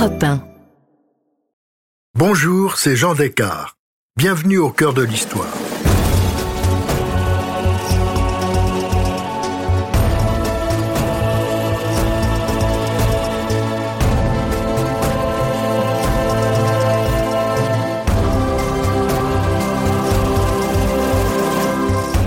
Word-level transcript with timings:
Europe 0.00 0.22
1. 0.22 0.40
Bonjour, 2.14 2.78
c'est 2.78 2.96
Jean 2.96 3.12
Descartes. 3.12 3.76
Bienvenue 4.16 4.56
au 4.56 4.70
cœur 4.70 4.94
de 4.94 5.02
l'histoire. 5.02 5.52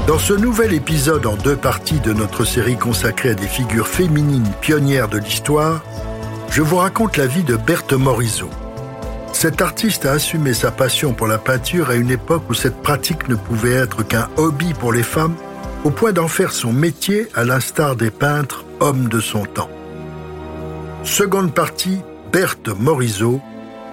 Dans 0.06 0.20
ce 0.20 0.34
nouvel 0.34 0.74
épisode 0.74 1.26
en 1.26 1.36
deux 1.38 1.56
parties 1.56 2.00
de 2.00 2.14
notre 2.14 2.46
série 2.46 2.78
consacrée 2.78 3.30
à 3.30 3.34
des 3.34 3.48
figures 3.48 3.88
féminines 3.88 4.52
pionnières 4.62 5.10
de 5.10 5.18
l'histoire, 5.18 5.84
je 6.54 6.62
vous 6.62 6.78
raconte 6.78 7.18
la 7.18 7.26
vie 7.26 7.44
de 7.44 7.56
Berthe 7.56 7.94
Morisot. 7.94 8.50
Cet 9.32 9.60
artiste 9.60 10.06
a 10.06 10.12
assumé 10.12 10.54
sa 10.54 10.70
passion 10.70 11.12
pour 11.12 11.26
la 11.26 11.40
peinture 11.40 11.90
à 11.90 11.96
une 11.96 12.12
époque 12.12 12.44
où 12.48 12.54
cette 12.54 12.80
pratique 12.84 13.28
ne 13.28 13.34
pouvait 13.34 13.74
être 13.74 14.04
qu'un 14.04 14.30
hobby 14.38 14.76
pour 14.76 14.94
les 14.94 15.02
femmes, 15.02 15.34
au 15.84 15.90
point 15.90 16.12
d'en 16.12 16.28
faire 16.28 16.52
son 16.52 16.72
métier 16.72 17.28
à 17.34 17.44
l'instar 17.44 17.96
des 17.96 18.12
peintres 18.12 18.66
hommes 18.82 19.10
de 19.10 19.20
son 19.20 19.46
temps. 19.46 19.70
Seconde 21.04 21.56
partie, 21.56 22.02
Berthe 22.32 22.70
Morisot, 22.70 23.42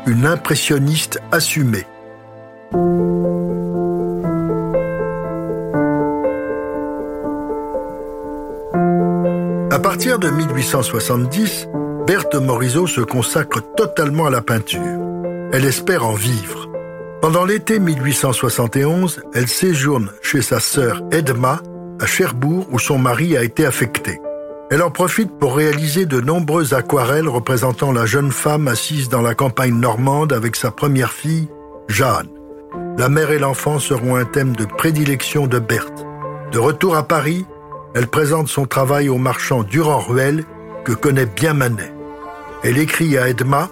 une 0.07 0.27
impressionniste 0.27 1.19
assumée. 1.33 1.87
À 9.71 9.79
partir 9.79 10.19
de 10.19 10.29
1870, 10.29 11.70
Berthe 12.11 12.35
Morisot 12.35 12.89
se 12.89 13.03
consacre 13.03 13.61
totalement 13.77 14.27
à 14.27 14.31
la 14.31 14.41
peinture. 14.43 14.99
Elle 15.53 15.65
espère 15.65 16.05
en 16.05 16.15
vivre. 16.15 16.69
Pendant 17.23 17.45
l'été 17.45 17.79
1871, 17.79 19.23
elle 19.33 19.47
séjourne 19.47 20.11
chez 20.21 20.43
sa 20.43 20.59
sœur 20.59 21.05
Edma 21.13 21.63
à 22.01 22.07
Cherbourg 22.07 22.67
où 22.73 22.81
son 22.81 22.99
mari 22.99 23.37
a 23.37 23.45
été 23.45 23.65
affecté. 23.65 24.21
Elle 24.73 24.83
en 24.83 24.91
profite 24.91 25.31
pour 25.39 25.55
réaliser 25.55 26.05
de 26.05 26.21
nombreuses 26.21 26.73
aquarelles 26.73 27.29
représentant 27.29 27.93
la 27.93 28.07
jeune 28.07 28.33
femme 28.33 28.67
assise 28.67 29.09
dans 29.09 29.23
la 29.23 29.37
campagne 29.37 29.79
normande 29.79 30.33
avec 30.33 30.57
sa 30.57 30.73
première 30.73 31.13
fille, 31.13 31.47
Jeanne. 31.87 32.31
La 32.99 33.09
mère 33.09 33.31
et 33.31 33.39
l'enfant 33.39 33.79
seront 33.79 34.17
un 34.17 34.25
thème 34.25 34.57
de 34.57 34.65
prédilection 34.65 35.47
de 35.47 35.61
Berthe. 35.61 36.05
De 36.51 36.59
retour 36.59 36.97
à 36.97 37.07
Paris, 37.07 37.47
elle 37.95 38.09
présente 38.09 38.49
son 38.49 38.67
travail 38.67 39.09
au 39.09 39.17
marchand 39.17 39.63
Durand-Ruel, 39.63 40.43
que 40.85 40.93
connaît 40.93 41.27
bien 41.27 41.55
Manet. 41.55 41.93
Elle 42.63 42.79
écrit 42.79 43.17
à 43.17 43.29
Edma 43.29 43.71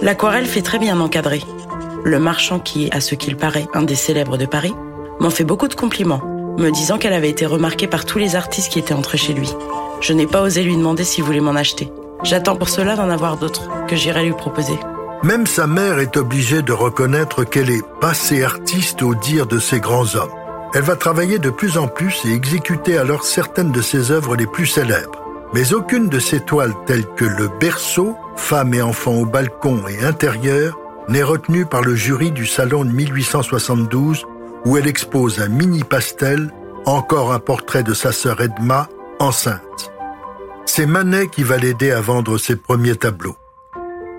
L'aquarelle 0.00 0.46
fait 0.46 0.62
très 0.62 0.78
bien 0.78 0.98
encadrer. 0.98 1.42
Le 2.04 2.18
marchand, 2.18 2.58
qui 2.58 2.86
est, 2.86 2.94
à 2.94 3.00
ce 3.00 3.14
qu'il 3.14 3.36
paraît, 3.36 3.66
un 3.74 3.82
des 3.82 3.96
célèbres 3.96 4.38
de 4.38 4.46
Paris, 4.46 4.74
m'en 5.20 5.30
fait 5.30 5.44
beaucoup 5.44 5.68
de 5.68 5.74
compliments, 5.74 6.22
me 6.58 6.70
disant 6.70 6.96
qu'elle 6.96 7.12
avait 7.12 7.28
été 7.28 7.44
remarquée 7.44 7.86
par 7.86 8.06
tous 8.06 8.18
les 8.18 8.34
artistes 8.34 8.72
qui 8.72 8.78
étaient 8.78 8.94
entrés 8.94 9.18
chez 9.18 9.34
lui. 9.34 9.52
Je 10.00 10.14
n'ai 10.14 10.26
pas 10.26 10.40
osé 10.40 10.62
lui 10.62 10.76
demander 10.76 11.04
s'il 11.04 11.24
voulait 11.24 11.40
m'en 11.40 11.54
acheter. 11.54 11.92
J'attends 12.22 12.56
pour 12.56 12.70
cela 12.70 12.96
d'en 12.96 13.10
avoir 13.10 13.36
d'autres, 13.36 13.68
que 13.86 13.96
j'irai 13.96 14.24
lui 14.24 14.32
proposer. 14.32 14.78
Même 15.22 15.46
sa 15.46 15.66
mère 15.66 15.98
est 15.98 16.16
obligée 16.16 16.62
de 16.62 16.72
reconnaître 16.72 17.44
qu'elle 17.44 17.70
est 17.70 17.84
passée 18.00 18.42
artiste 18.42 19.02
au 19.02 19.14
dire 19.14 19.46
de 19.46 19.58
ces 19.58 19.80
grands 19.80 20.14
hommes. 20.14 20.32
Elle 20.74 20.82
va 20.82 20.96
travailler 20.96 21.38
de 21.38 21.50
plus 21.50 21.76
en 21.76 21.88
plus 21.88 22.24
et 22.24 22.32
exécuter 22.32 22.96
alors 22.96 23.24
certaines 23.24 23.72
de 23.72 23.82
ses 23.82 24.12
œuvres 24.12 24.36
les 24.36 24.46
plus 24.46 24.66
célèbres. 24.66 25.17
Mais 25.54 25.72
aucune 25.72 26.08
de 26.08 26.18
ces 26.18 26.40
toiles 26.40 26.74
telles 26.86 27.06
que 27.16 27.24
le 27.24 27.48
berceau, 27.60 28.16
femme 28.36 28.74
et 28.74 28.82
enfant 28.82 29.14
au 29.14 29.24
balcon 29.24 29.82
et 29.88 30.04
intérieur, 30.04 30.78
n'est 31.08 31.22
retenue 31.22 31.64
par 31.64 31.82
le 31.82 31.94
jury 31.94 32.30
du 32.30 32.46
salon 32.46 32.84
de 32.84 32.90
1872 32.90 34.26
où 34.66 34.76
elle 34.76 34.86
expose 34.86 35.40
un 35.40 35.48
mini 35.48 35.84
pastel, 35.84 36.52
encore 36.84 37.32
un 37.32 37.38
portrait 37.38 37.82
de 37.82 37.94
sa 37.94 38.12
sœur 38.12 38.40
Edma, 38.40 38.88
enceinte. 39.18 39.90
C'est 40.66 40.86
Manet 40.86 41.28
qui 41.28 41.42
va 41.42 41.56
l'aider 41.56 41.90
à 41.90 42.00
vendre 42.00 42.36
ses 42.36 42.56
premiers 42.56 42.96
tableaux. 42.96 43.36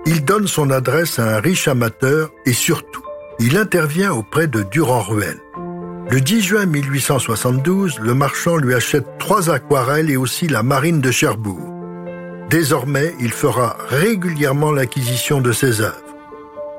Il 0.06 0.26
donne 0.26 0.48
son 0.48 0.72
adresse 0.72 1.20
à 1.20 1.36
un 1.36 1.40
riche 1.40 1.68
amateur 1.68 2.32
et 2.46 2.54
surtout, 2.54 3.04
il 3.40 3.58
intervient 3.58 4.12
auprès 4.12 4.48
de 4.48 4.64
Durand-Ruel. 4.64 5.40
Le 6.12 6.22
10 6.22 6.42
juin 6.42 6.66
1872, 6.66 8.00
le 8.00 8.16
marchand 8.16 8.58
lui 8.58 8.74
achète 8.74 9.06
trois 9.20 9.52
aquarelles 9.52 10.10
et 10.10 10.18
aussi 10.18 10.48
la 10.48 10.64
marine 10.64 11.02
de 11.02 11.12
Cherbourg. 11.12 11.70
Désormais, 12.50 13.14
il 13.20 13.32
fera 13.32 13.78
régulièrement 13.90 14.72
l'acquisition 14.72 15.40
de 15.40 15.52
ses 15.52 15.82
œuvres. 15.82 16.16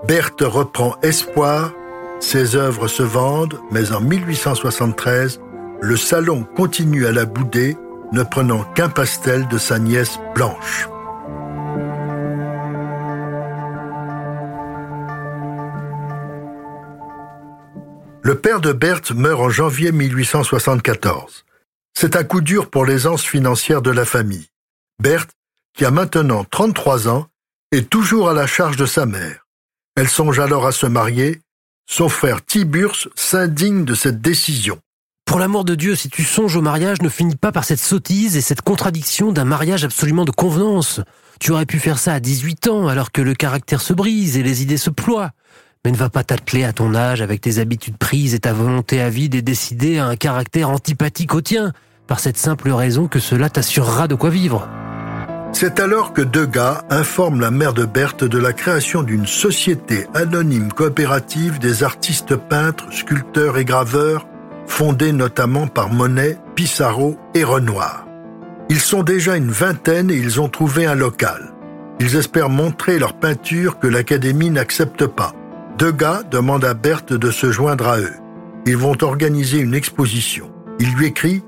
Berthe 0.09 0.43
reprend 0.43 0.97
espoir, 1.05 1.73
ses 2.19 2.57
œuvres 2.57 2.89
se 2.89 3.05
vendent, 3.05 3.61
mais 3.71 3.93
en 3.93 4.01
1873, 4.01 5.41
le 5.81 5.97
salon 5.97 6.45
continue 6.57 7.07
à 7.07 7.13
la 7.13 7.25
bouder, 7.25 7.77
ne 8.13 8.25
prenant 8.25 8.65
qu'un 8.75 8.89
pastel 8.89 9.47
de 9.47 9.59
sa 9.59 9.79
nièce 9.79 10.19
Blanche. 10.35 10.89
Le 18.23 18.35
père 18.35 18.61
de 18.61 18.73
Berthe 18.73 19.13
meurt 19.13 19.41
en 19.41 19.49
janvier 19.49 19.93
1874. 19.93 21.47
C'est 21.95 22.17
un 22.17 22.25
coup 22.25 22.43
dur 22.43 22.69
pour 22.69 22.85
l'aisance 22.85 23.23
financière 23.23 23.81
de 23.81 23.91
la 23.91 24.05
famille. 24.05 24.49
Berthe, 25.03 25.31
qui 25.75 25.87
a 25.87 25.91
maintenant 25.91 26.45
33 26.45 27.09
ans, 27.09 27.29
est 27.73 27.89
toujours 27.89 28.29
à 28.29 28.35
la 28.35 28.47
charge 28.47 28.77
de 28.77 28.85
sa 28.85 29.07
mère. 29.07 29.47
Elle 29.97 30.09
songe 30.09 30.39
alors 30.39 30.67
à 30.67 30.73
se 30.73 30.85
marier. 30.85 31.41
Son 31.89 32.11
frère 32.11 32.45
Tiburce 32.45 33.09
s'indigne 33.15 33.87
de 33.87 33.95
cette 33.95 34.21
décision. 34.21 34.79
Pour 35.25 35.39
l'amour 35.39 35.65
de 35.65 35.75
Dieu, 35.75 35.97
si 35.97 36.11
tu 36.11 36.23
songes 36.23 36.57
au 36.57 36.63
mariage, 36.63 37.01
ne 37.01 37.09
finis 37.09 37.37
pas 37.37 37.53
par 37.53 37.65
cette 37.65 37.81
sottise 37.81 38.37
et 38.37 38.43
cette 38.43 38.61
contradiction 38.61 39.33
d'un 39.33 39.47
mariage 39.47 39.85
absolument 39.85 40.27
de 40.27 40.31
convenance. 40.31 41.01
Tu 41.41 41.53
aurais 41.53 41.67
pu 41.67 41.79
faire 41.79 41.99
ça 41.99 42.13
à 42.13 42.21
18 42.21 42.69
ans, 42.69 42.89
alors 42.89 43.13
que 43.13 43.23
le 43.23 43.35
caractère 43.35 43.81
se 43.81 43.95
brise 43.95 44.37
et 44.37 44.43
les 44.43 44.63
idées 44.63 44.77
se 44.77 44.91
ploient. 44.91 45.31
Mais 45.85 45.93
ne 45.93 45.97
va 45.97 46.11
pas 46.11 46.25
t'atteler 46.25 46.65
à 46.65 46.75
ton 46.75 46.95
âge 46.95 47.23
avec 47.23 47.41
tes 47.41 47.59
habitudes 47.59 47.97
prises 47.97 48.35
et 48.35 48.41
ta 48.41 48.53
volonté 48.53 49.01
avide 49.01 49.35
et 49.35 49.41
décider 49.41 49.99
à 49.99 50.07
un 50.07 50.17
caractère 50.17 50.69
antipathique 50.69 51.35
au 51.35 51.41
tien, 51.41 51.73
par 52.07 52.21
cette 52.21 52.37
simple 52.37 52.71
raison 52.71 53.09
que 53.09 53.19
cela 53.19 53.49
t'assurera 53.49 54.07
de 54.07 54.15
quoi 54.15 54.29
vivre. 54.29 54.69
C'est 55.53 55.81
alors 55.81 56.13
que 56.13 56.21
Degas 56.21 56.83
informe 56.91 57.41
la 57.41 57.51
mère 57.51 57.73
de 57.73 57.87
Berthe 57.87 58.25
de 58.25 58.39
la 58.39 58.53
création 58.53 59.03
d'une 59.03 59.27
société 59.27 60.07
anonyme 60.13 60.71
coopérative 60.71 61.59
des 61.59 61.83
artistes 61.83 62.37
peintres, 62.37 62.93
sculpteurs 62.93 63.57
et 63.57 63.65
graveurs, 63.65 64.27
fondée 64.67 65.13
notamment 65.13 65.67
par 65.67 65.91
Monet, 65.91 66.37
Pissarro 66.57 67.19
et 67.35 67.43
Renoir. 67.43 68.07
Ils 68.69 68.81
sont 68.81 69.03
déjà 69.03 69.37
une 69.37 69.51
vingtaine 69.51 70.11
et 70.11 70.17
ils 70.17 70.43
ont 70.43 70.51
trouvé 70.51 70.85
un 70.85 70.95
local. 70.95 71.55
Ils 72.01 72.17
espèrent 72.17 72.51
montrer 72.51 72.99
leur 72.99 73.15
peinture 73.15 73.79
que 73.79 73.89
l'Académie 73.89 74.51
n'accepte 74.51 75.07
pas. 75.07 75.33
Degas 75.81 76.25
demande 76.25 76.67
à 76.67 76.75
Berthe 76.75 77.15
de 77.15 77.31
se 77.31 77.51
joindre 77.51 77.89
à 77.89 77.99
eux. 77.99 78.13
Ils 78.67 78.77
vont 78.77 79.03
organiser 79.03 79.61
une 79.61 79.73
exposition. 79.73 80.53
Il 80.79 80.93
lui 80.93 81.07
écrit 81.07 81.43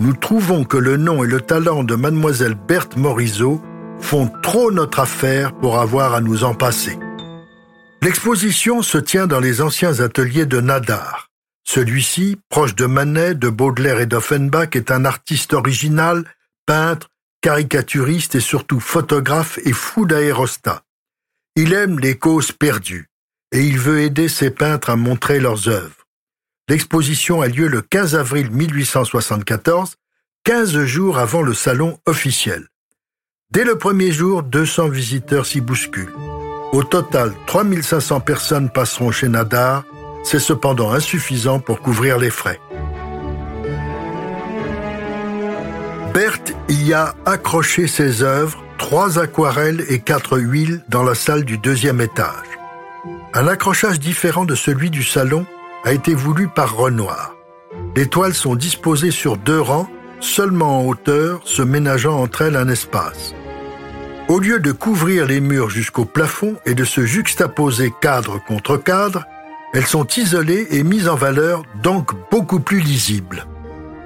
Nous 0.00 0.14
trouvons 0.14 0.64
que 0.64 0.76
le 0.76 0.96
nom 0.96 1.22
et 1.22 1.28
le 1.28 1.40
talent 1.40 1.84
de 1.84 1.94
mademoiselle 1.94 2.56
Berthe 2.56 2.96
Morisot 2.96 3.62
font 4.00 4.28
trop 4.42 4.72
notre 4.72 4.98
affaire 4.98 5.52
pour 5.52 5.78
avoir 5.78 6.12
à 6.12 6.20
nous 6.20 6.42
en 6.42 6.54
passer. 6.54 6.98
L'exposition 8.02 8.82
se 8.82 8.98
tient 8.98 9.28
dans 9.28 9.38
les 9.38 9.60
anciens 9.60 10.00
ateliers 10.00 10.46
de 10.46 10.60
Nadar. 10.60 11.28
Celui-ci, 11.62 12.38
proche 12.48 12.74
de 12.74 12.86
Manet, 12.86 13.36
de 13.36 13.48
Baudelaire 13.48 14.00
et 14.00 14.06
d'Offenbach, 14.06 14.74
est 14.74 14.90
un 14.90 15.04
artiste 15.04 15.52
original, 15.52 16.24
peintre, 16.66 17.10
caricaturiste 17.42 18.34
et 18.34 18.40
surtout 18.40 18.80
photographe 18.80 19.60
et 19.64 19.72
fou 19.72 20.04
d'aérostat. 20.04 20.82
Il 21.54 21.72
aime 21.74 22.00
les 22.00 22.18
causes 22.18 22.50
perdues 22.50 23.11
et 23.52 23.60
il 23.60 23.78
veut 23.78 24.00
aider 24.00 24.28
ses 24.28 24.50
peintres 24.50 24.90
à 24.90 24.96
montrer 24.96 25.38
leurs 25.38 25.68
œuvres. 25.68 26.06
L'exposition 26.68 27.42
a 27.42 27.48
lieu 27.48 27.68
le 27.68 27.82
15 27.82 28.14
avril 28.14 28.50
1874, 28.50 29.96
15 30.44 30.84
jours 30.84 31.18
avant 31.18 31.42
le 31.42 31.54
salon 31.54 31.98
officiel. 32.06 32.66
Dès 33.50 33.64
le 33.64 33.76
premier 33.76 34.10
jour, 34.10 34.42
200 34.42 34.88
visiteurs 34.88 35.44
s'y 35.44 35.60
bousculent. 35.60 36.14
Au 36.72 36.82
total, 36.82 37.32
3500 37.46 38.20
personnes 38.20 38.70
passeront 38.70 39.10
chez 39.10 39.28
Nadar. 39.28 39.84
C'est 40.24 40.38
cependant 40.38 40.92
insuffisant 40.92 41.60
pour 41.60 41.80
couvrir 41.80 42.18
les 42.18 42.30
frais. 42.30 42.60
Berthe 46.14 46.54
y 46.68 46.92
a 46.94 47.14
accroché 47.26 47.86
ses 47.86 48.22
œuvres, 48.22 48.62
trois 48.78 49.18
aquarelles 49.18 49.84
et 49.88 50.00
quatre 50.00 50.38
huiles 50.38 50.82
dans 50.88 51.02
la 51.02 51.14
salle 51.14 51.44
du 51.44 51.58
deuxième 51.58 52.00
étage. 52.00 52.51
Un 53.34 53.46
accrochage 53.46 53.98
différent 53.98 54.44
de 54.44 54.54
celui 54.54 54.90
du 54.90 55.02
salon 55.02 55.46
a 55.84 55.92
été 55.92 56.12
voulu 56.14 56.48
par 56.48 56.76
Renoir. 56.76 57.34
Les 57.96 58.06
toiles 58.06 58.34
sont 58.34 58.56
disposées 58.56 59.10
sur 59.10 59.38
deux 59.38 59.60
rangs, 59.60 59.88
seulement 60.20 60.80
en 60.80 60.86
hauteur, 60.86 61.40
se 61.44 61.62
ménageant 61.62 62.20
entre 62.20 62.42
elles 62.42 62.56
un 62.56 62.68
espace. 62.68 63.34
Au 64.28 64.38
lieu 64.38 64.60
de 64.60 64.70
couvrir 64.70 65.26
les 65.26 65.40
murs 65.40 65.70
jusqu'au 65.70 66.04
plafond 66.04 66.56
et 66.66 66.74
de 66.74 66.84
se 66.84 67.06
juxtaposer 67.06 67.90
cadre 68.02 68.38
contre 68.46 68.76
cadre, 68.76 69.24
elles 69.72 69.86
sont 69.86 70.06
isolées 70.06 70.66
et 70.70 70.82
mises 70.82 71.08
en 71.08 71.16
valeur, 71.16 71.62
donc 71.82 72.12
beaucoup 72.30 72.60
plus 72.60 72.80
lisibles. 72.80 73.46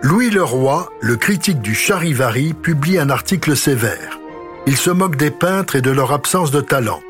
Louis 0.02 0.31
Leroy, 0.31 0.88
le 1.00 1.17
critique 1.17 1.61
du 1.61 1.75
Charivari, 1.75 2.55
publie 2.55 2.99
un 2.99 3.11
article 3.11 3.56
sévère. 3.56 4.20
Il 4.69 4.76
se 4.76 4.90
moque 4.90 5.17
des 5.17 5.32
peintres 5.32 5.75
et 5.75 5.82
de 5.82 5.90
leur 5.90 6.12
absence 6.12 6.52
de 6.52 6.61
talent. 6.61 7.00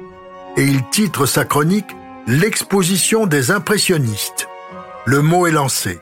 Et 0.57 0.65
il 0.65 0.83
titre 0.89 1.27
sa 1.27 1.45
chronique 1.45 1.95
L'exposition 2.28 3.28
des 3.28 3.52
impressionnistes. 3.52 4.49
Le 5.05 5.23
mot 5.23 5.46
est 5.46 5.52
lancé. 5.52 6.00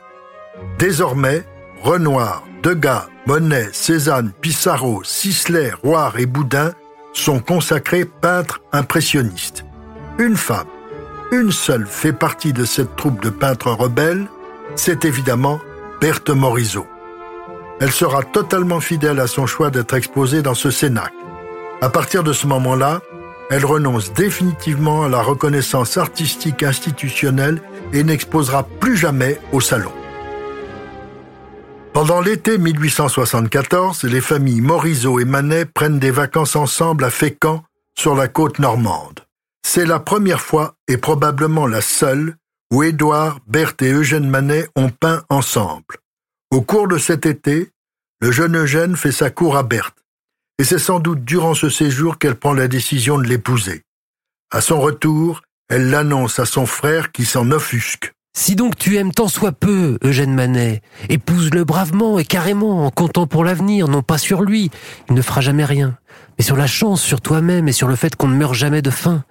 Désormais, 0.79 1.45
Renoir, 1.83 2.43
Degas, 2.63 3.09
Monet, 3.27 3.69
Cézanne, 3.73 4.31
Pissarro, 4.41 5.03
Sisley, 5.03 5.71
Roire 5.83 6.17
et 6.17 6.25
Boudin 6.25 6.73
sont 7.13 7.39
consacrés 7.39 8.05
peintres 8.05 8.59
impressionnistes. 8.71 9.65
Une 10.17 10.35
femme, 10.35 10.65
une 11.31 11.51
seule 11.51 11.85
fait 11.85 12.13
partie 12.13 12.53
de 12.53 12.65
cette 12.65 12.95
troupe 12.95 13.21
de 13.21 13.29
peintres 13.29 13.69
rebelles, 13.69 14.25
c'est 14.75 15.05
évidemment 15.05 15.59
Berthe 16.01 16.31
Morisot. 16.31 16.87
Elle 17.79 17.91
sera 17.91 18.23
totalement 18.23 18.79
fidèle 18.79 19.19
à 19.19 19.27
son 19.27 19.45
choix 19.45 19.69
d'être 19.69 19.93
exposée 19.93 20.41
dans 20.41 20.55
ce 20.55 20.71
Cénacle. 20.71 21.13
À 21.81 21.89
partir 21.89 22.23
de 22.23 22.33
ce 22.33 22.47
moment-là, 22.47 23.01
elle 23.49 23.65
renonce 23.65 24.13
définitivement 24.13 25.03
à 25.03 25.09
la 25.09 25.21
reconnaissance 25.21 25.97
artistique 25.97 26.63
institutionnelle 26.63 27.61
et 27.93 28.03
n'exposera 28.03 28.63
plus 28.63 28.97
jamais 28.97 29.39
au 29.51 29.61
salon. 29.61 29.91
Pendant 31.93 32.19
l'été 32.19 32.57
1874, 32.57 34.03
les 34.03 34.19
familles 34.19 34.61
Morisot 34.61 35.19
et 35.19 35.25
Manet 35.25 35.65
prennent 35.65 35.99
des 35.99 36.11
vacances 36.11 36.55
ensemble 36.55 37.05
à 37.05 37.09
Fécamp, 37.09 37.63
sur 37.97 38.15
la 38.15 38.27
côte 38.27 38.59
normande. 38.59 39.21
C'est 39.65 39.85
la 39.85 39.99
première 39.99 40.41
fois, 40.41 40.75
et 40.87 40.97
probablement 40.97 41.65
la 41.65 41.81
seule, 41.81 42.35
où 42.71 42.83
Édouard, 42.83 43.39
Berthe 43.47 43.81
et 43.81 43.91
Eugène 43.91 44.29
Manet 44.29 44.67
ont 44.75 44.89
peint 44.89 45.23
ensemble. 45.29 45.95
Au 46.51 46.61
cours 46.61 46.87
de 46.87 46.97
cet 46.97 47.25
été, 47.25 47.71
le 48.19 48.31
jeune 48.31 48.57
Eugène 48.57 48.95
fait 48.95 49.11
sa 49.11 49.29
cour 49.29 49.55
à 49.55 49.63
Berthe, 49.63 50.03
et 50.57 50.63
c'est 50.63 50.79
sans 50.79 50.99
doute 50.99 51.23
durant 51.23 51.53
ce 51.53 51.69
séjour 51.69 52.17
qu'elle 52.17 52.35
prend 52.35 52.53
la 52.53 52.67
décision 52.67 53.17
de 53.17 53.23
l'épouser. 53.23 53.81
À 54.51 54.61
son 54.61 54.79
retour, 54.79 55.41
elle 55.69 55.89
l'annonce 55.89 56.39
à 56.39 56.45
son 56.45 56.65
frère 56.65 57.11
qui 57.11 57.25
s'en 57.25 57.51
offusque. 57.51 58.13
Si 58.37 58.55
donc 58.55 58.75
tu 58.77 58.97
aimes 58.97 59.13
tant 59.13 59.29
soit 59.29 59.53
peu, 59.53 59.97
Eugène 60.03 60.33
Manet, 60.33 60.81
épouse-le 61.07 61.63
bravement 61.63 62.19
et 62.19 62.25
carrément, 62.25 62.85
en 62.85 62.89
comptant 62.89 63.27
pour 63.27 63.45
l'avenir, 63.45 63.87
non 63.87 64.01
pas 64.01 64.17
sur 64.17 64.41
lui, 64.41 64.71
il 65.09 65.15
ne 65.15 65.21
fera 65.21 65.39
jamais 65.39 65.63
rien, 65.63 65.97
mais 66.37 66.43
sur 66.43 66.57
la 66.57 66.67
chance, 66.67 67.01
sur 67.01 67.21
toi-même 67.21 67.69
et 67.69 67.71
sur 67.71 67.87
le 67.87 67.95
fait 67.95 68.15
qu'on 68.17 68.27
ne 68.27 68.35
meurt 68.35 68.53
jamais 68.53 68.81
de 68.81 68.89
faim. 68.89 69.23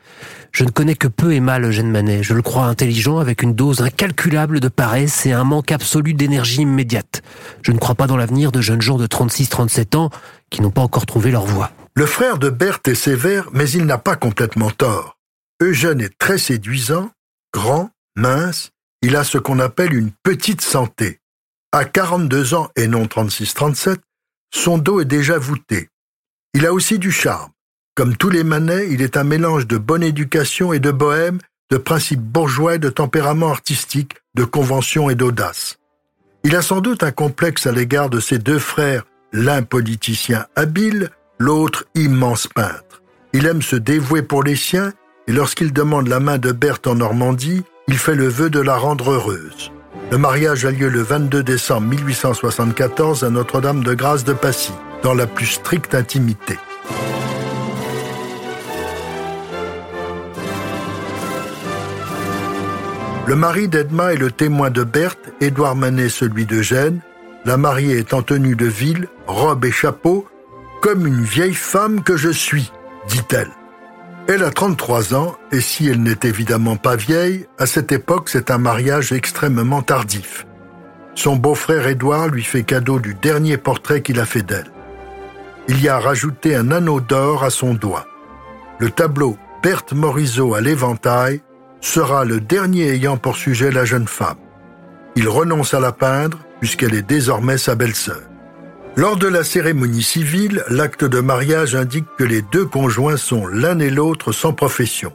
Je 0.52 0.64
ne 0.64 0.70
connais 0.70 0.94
que 0.94 1.08
peu 1.08 1.34
et 1.34 1.40
mal 1.40 1.64
Eugène 1.64 1.90
Manet, 1.90 2.22
je 2.22 2.32
le 2.32 2.40
crois 2.40 2.64
intelligent 2.64 3.18
avec 3.18 3.42
une 3.42 3.54
dose 3.54 3.82
incalculable 3.82 4.58
de 4.60 4.68
paresse 4.68 5.26
et 5.26 5.32
un 5.32 5.44
manque 5.44 5.72
absolu 5.72 6.14
d'énergie 6.14 6.62
immédiate. 6.62 7.22
Je 7.60 7.72
ne 7.72 7.78
crois 7.78 7.96
pas 7.96 8.06
dans 8.06 8.16
l'avenir 8.16 8.52
de 8.52 8.62
jeunes 8.62 8.80
gens 8.80 8.96
de 8.96 9.06
36-37 9.06 9.96
ans 9.96 10.10
qui 10.54 10.62
n'ont 10.62 10.70
pas 10.70 10.82
encore 10.82 11.04
trouvé 11.04 11.32
leur 11.32 11.46
voie. 11.46 11.72
Le 11.96 12.06
frère 12.06 12.38
de 12.38 12.48
Berthe 12.48 12.86
est 12.86 12.94
sévère, 12.94 13.48
mais 13.52 13.68
il 13.68 13.86
n'a 13.86 13.98
pas 13.98 14.14
complètement 14.14 14.70
tort. 14.70 15.18
Eugène 15.60 16.00
est 16.00 16.16
très 16.16 16.38
séduisant, 16.38 17.10
grand, 17.52 17.90
mince, 18.14 18.70
il 19.02 19.16
a 19.16 19.24
ce 19.24 19.36
qu'on 19.36 19.58
appelle 19.58 19.92
une 19.92 20.12
petite 20.22 20.60
santé. 20.60 21.18
À 21.72 21.84
42 21.84 22.54
ans 22.54 22.68
et 22.76 22.86
non 22.86 23.04
36-37, 23.06 23.96
son 24.54 24.78
dos 24.78 25.00
est 25.00 25.06
déjà 25.06 25.38
voûté. 25.38 25.88
Il 26.54 26.66
a 26.66 26.72
aussi 26.72 27.00
du 27.00 27.10
charme. 27.10 27.50
Comme 27.96 28.16
tous 28.16 28.30
les 28.30 28.44
manets, 28.44 28.86
il 28.90 29.02
est 29.02 29.16
un 29.16 29.24
mélange 29.24 29.66
de 29.66 29.76
bonne 29.76 30.04
éducation 30.04 30.72
et 30.72 30.78
de 30.78 30.92
bohème, 30.92 31.40
de 31.72 31.78
principes 31.78 32.20
bourgeois 32.20 32.78
de 32.78 32.90
tempérament 32.90 33.50
artistique, 33.50 34.14
de 34.36 34.44
convention 34.44 35.10
et 35.10 35.16
d'audace. 35.16 35.78
Il 36.44 36.54
a 36.54 36.62
sans 36.62 36.80
doute 36.80 37.02
un 37.02 37.10
complexe 37.10 37.66
à 37.66 37.72
l'égard 37.72 38.08
de 38.08 38.20
ses 38.20 38.38
deux 38.38 38.60
frères, 38.60 39.04
l'un 39.34 39.62
politicien 39.62 40.46
habile, 40.54 41.10
l'autre 41.38 41.84
immense 41.96 42.46
peintre. 42.46 43.02
Il 43.32 43.46
aime 43.46 43.62
se 43.62 43.74
dévouer 43.74 44.22
pour 44.22 44.44
les 44.44 44.54
siens, 44.54 44.92
et 45.26 45.32
lorsqu'il 45.32 45.72
demande 45.72 46.06
la 46.06 46.20
main 46.20 46.38
de 46.38 46.52
Berthe 46.52 46.86
en 46.86 46.94
Normandie, 46.94 47.64
il 47.88 47.98
fait 47.98 48.14
le 48.14 48.28
vœu 48.28 48.48
de 48.48 48.60
la 48.60 48.76
rendre 48.76 49.10
heureuse. 49.10 49.72
Le 50.12 50.18
mariage 50.18 50.64
a 50.64 50.70
lieu 50.70 50.88
le 50.88 51.02
22 51.02 51.42
décembre 51.42 51.88
1874 51.88 53.24
à 53.24 53.30
Notre-Dame 53.30 53.82
de 53.82 53.92
Grâce 53.92 54.22
de 54.22 54.34
Passy, 54.34 54.72
dans 55.02 55.14
la 55.14 55.26
plus 55.26 55.46
stricte 55.46 55.96
intimité. 55.96 56.56
Le 63.26 63.34
mari 63.34 63.66
d'Edma 63.66 64.12
est 64.12 64.18
le 64.18 64.30
témoin 64.30 64.70
de 64.70 64.84
Berthe, 64.84 65.32
Édouard 65.40 65.74
Manet 65.74 66.08
celui 66.08 66.46
d'Eugène. 66.46 67.00
La 67.44 67.56
mariée 67.58 67.98
est 67.98 68.14
en 68.14 68.22
tenue 68.22 68.56
de 68.56 68.66
ville, 68.66 69.08
robe 69.26 69.66
et 69.66 69.70
chapeau, 69.70 70.26
comme 70.80 71.06
une 71.06 71.22
vieille 71.22 71.54
femme 71.54 72.02
que 72.02 72.16
je 72.16 72.30
suis, 72.30 72.72
dit-elle. 73.08 73.50
Elle 74.26 74.42
a 74.42 74.50
33 74.50 75.14
ans, 75.14 75.36
et 75.52 75.60
si 75.60 75.86
elle 75.88 76.02
n'est 76.02 76.20
évidemment 76.22 76.76
pas 76.76 76.96
vieille, 76.96 77.46
à 77.58 77.66
cette 77.66 77.92
époque 77.92 78.30
c'est 78.30 78.50
un 78.50 78.56
mariage 78.56 79.12
extrêmement 79.12 79.82
tardif. 79.82 80.46
Son 81.14 81.36
beau-frère 81.36 81.86
Édouard 81.86 82.28
lui 82.28 82.42
fait 82.42 82.62
cadeau 82.62 82.98
du 82.98 83.14
dernier 83.14 83.58
portrait 83.58 84.00
qu'il 84.00 84.18
a 84.20 84.24
fait 84.24 84.42
d'elle. 84.42 84.70
Il 85.68 85.82
y 85.82 85.88
a 85.88 85.98
rajouté 85.98 86.56
un 86.56 86.70
anneau 86.70 87.00
d'or 87.00 87.44
à 87.44 87.50
son 87.50 87.74
doigt. 87.74 88.06
Le 88.78 88.90
tableau 88.90 89.36
Berthe 89.62 89.92
Morisot 89.92 90.54
à 90.54 90.60
l'éventail 90.60 91.42
sera 91.80 92.24
le 92.24 92.40
dernier 92.40 92.88
ayant 92.88 93.18
pour 93.18 93.36
sujet 93.36 93.70
la 93.70 93.84
jeune 93.84 94.08
femme. 94.08 94.36
Il 95.16 95.28
renonce 95.28 95.74
à 95.74 95.80
la 95.80 95.92
peindre 95.92 96.38
puisqu'elle 96.60 96.94
est 96.94 97.02
désormais 97.02 97.58
sa 97.58 97.74
belle-sœur. 97.74 98.22
Lors 98.96 99.16
de 99.16 99.26
la 99.26 99.42
cérémonie 99.42 100.02
civile, 100.02 100.64
l'acte 100.68 101.04
de 101.04 101.20
mariage 101.20 101.74
indique 101.74 102.06
que 102.16 102.24
les 102.24 102.42
deux 102.42 102.64
conjoints 102.64 103.16
sont 103.16 103.46
l'un 103.46 103.78
et 103.80 103.90
l'autre 103.90 104.32
sans 104.32 104.52
profession. 104.52 105.12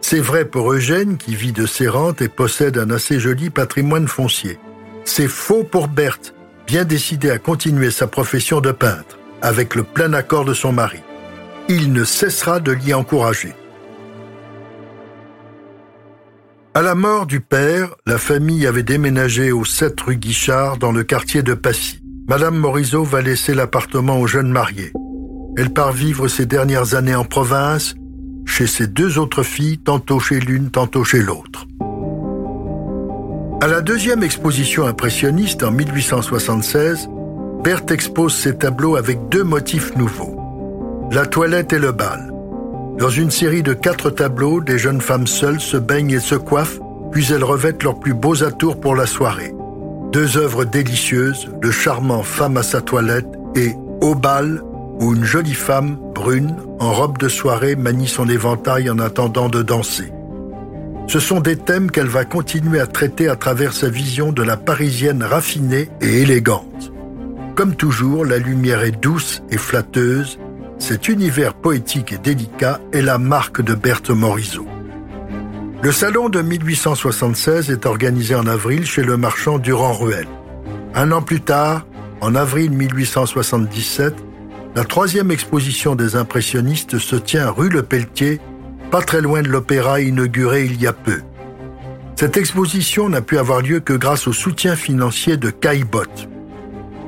C'est 0.00 0.20
vrai 0.20 0.44
pour 0.44 0.72
Eugène 0.72 1.16
qui 1.16 1.34
vit 1.34 1.52
de 1.52 1.66
ses 1.66 1.88
rentes 1.88 2.20
et 2.20 2.28
possède 2.28 2.78
un 2.78 2.90
assez 2.90 3.20
joli 3.20 3.50
patrimoine 3.50 4.08
foncier. 4.08 4.58
C'est 5.04 5.28
faux 5.28 5.64
pour 5.64 5.88
Berthe, 5.88 6.34
bien 6.66 6.84
décidée 6.84 7.30
à 7.30 7.38
continuer 7.38 7.90
sa 7.90 8.06
profession 8.06 8.60
de 8.60 8.72
peintre, 8.72 9.18
avec 9.40 9.74
le 9.74 9.84
plein 9.84 10.12
accord 10.12 10.44
de 10.44 10.54
son 10.54 10.72
mari. 10.72 11.00
Il 11.68 11.92
ne 11.92 12.04
cessera 12.04 12.60
de 12.60 12.72
l'y 12.72 12.92
encourager. 12.92 13.54
À 16.76 16.82
la 16.82 16.94
mort 16.94 17.24
du 17.24 17.40
père, 17.40 17.94
la 18.04 18.18
famille 18.18 18.66
avait 18.66 18.82
déménagé 18.82 19.50
au 19.50 19.64
7 19.64 19.98
rue 19.98 20.16
Guichard 20.16 20.76
dans 20.76 20.92
le 20.92 21.04
quartier 21.04 21.42
de 21.42 21.54
Passy. 21.54 22.02
Madame 22.28 22.54
Morisot 22.54 23.02
va 23.02 23.22
laisser 23.22 23.54
l'appartement 23.54 24.20
aux 24.20 24.26
jeunes 24.26 24.50
mariés. 24.50 24.92
Elle 25.56 25.72
part 25.72 25.92
vivre 25.92 26.28
ses 26.28 26.44
dernières 26.44 26.94
années 26.94 27.14
en 27.14 27.24
province, 27.24 27.94
chez 28.44 28.66
ses 28.66 28.88
deux 28.88 29.18
autres 29.18 29.42
filles, 29.42 29.78
tantôt 29.78 30.20
chez 30.20 30.38
l'une, 30.38 30.70
tantôt 30.70 31.02
chez 31.02 31.22
l'autre. 31.22 31.66
À 33.62 33.68
la 33.68 33.80
deuxième 33.80 34.22
exposition 34.22 34.86
impressionniste 34.86 35.62
en 35.62 35.70
1876, 35.70 37.08
Berthe 37.64 37.90
expose 37.90 38.34
ses 38.34 38.54
tableaux 38.54 38.96
avec 38.96 39.30
deux 39.30 39.44
motifs 39.44 39.96
nouveaux. 39.96 41.08
La 41.10 41.24
toilette 41.24 41.72
et 41.72 41.78
le 41.78 41.92
bal. 41.92 42.35
Dans 42.98 43.10
une 43.10 43.30
série 43.30 43.62
de 43.62 43.74
quatre 43.74 44.08
tableaux, 44.08 44.62
des 44.62 44.78
jeunes 44.78 45.02
femmes 45.02 45.26
seules 45.26 45.60
se 45.60 45.76
baignent 45.76 46.12
et 46.12 46.20
se 46.20 46.34
coiffent, 46.34 46.80
puis 47.12 47.30
elles 47.30 47.44
revêtent 47.44 47.82
leurs 47.82 48.00
plus 48.00 48.14
beaux 48.14 48.42
atours 48.42 48.80
pour 48.80 48.96
la 48.96 49.06
soirée. 49.06 49.54
Deux 50.12 50.38
œuvres 50.38 50.64
délicieuses, 50.64 51.50
Le 51.60 51.70
charmant 51.70 52.22
Femme 52.22 52.56
à 52.56 52.62
sa 52.62 52.80
toilette 52.80 53.28
et 53.54 53.74
Au 54.00 54.14
bal, 54.14 54.62
où 54.98 55.14
une 55.14 55.24
jolie 55.24 55.52
femme, 55.52 55.98
brune, 56.14 56.56
en 56.78 56.92
robe 56.92 57.18
de 57.18 57.28
soirée, 57.28 57.76
manie 57.76 58.08
son 58.08 58.30
éventail 58.30 58.88
en 58.88 58.98
attendant 58.98 59.50
de 59.50 59.62
danser. 59.62 60.10
Ce 61.06 61.20
sont 61.20 61.40
des 61.40 61.56
thèmes 61.56 61.90
qu'elle 61.90 62.08
va 62.08 62.24
continuer 62.24 62.80
à 62.80 62.86
traiter 62.86 63.28
à 63.28 63.36
travers 63.36 63.74
sa 63.74 63.90
vision 63.90 64.32
de 64.32 64.42
la 64.42 64.56
parisienne 64.56 65.22
raffinée 65.22 65.90
et 66.00 66.22
élégante. 66.22 66.92
Comme 67.54 67.74
toujours, 67.74 68.24
la 68.24 68.38
lumière 68.38 68.82
est 68.82 69.02
douce 69.02 69.42
et 69.50 69.58
flatteuse. 69.58 70.38
Cet 70.78 71.08
univers 71.08 71.54
poétique 71.54 72.12
et 72.12 72.18
délicat 72.18 72.80
est 72.92 73.02
la 73.02 73.18
marque 73.18 73.62
de 73.62 73.74
Berthe 73.74 74.10
Morisot. 74.10 74.66
Le 75.82 75.90
salon 75.90 76.28
de 76.28 76.42
1876 76.42 77.70
est 77.70 77.86
organisé 77.86 78.34
en 78.34 78.46
avril 78.46 78.86
chez 78.86 79.02
le 79.02 79.16
marchand 79.16 79.58
Durand-Ruel. 79.58 80.26
Un 80.94 81.12
an 81.12 81.22
plus 81.22 81.40
tard, 81.40 81.86
en 82.20 82.34
avril 82.34 82.70
1877, 82.70 84.14
la 84.74 84.84
troisième 84.84 85.30
exposition 85.30 85.94
des 85.94 86.16
impressionnistes 86.16 86.98
se 86.98 87.16
tient 87.16 87.50
rue 87.50 87.70
Le 87.70 87.82
Pelletier, 87.82 88.40
pas 88.90 89.02
très 89.02 89.22
loin 89.22 89.42
de 89.42 89.48
l'opéra 89.48 90.00
inauguré 90.00 90.66
il 90.66 90.80
y 90.80 90.86
a 90.86 90.92
peu. 90.92 91.22
Cette 92.16 92.36
exposition 92.36 93.08
n'a 93.08 93.22
pu 93.22 93.38
avoir 93.38 93.60
lieu 93.60 93.80
que 93.80 93.92
grâce 93.92 94.26
au 94.26 94.32
soutien 94.32 94.76
financier 94.76 95.36
de 95.36 95.50
Caillebotte. 95.50 96.28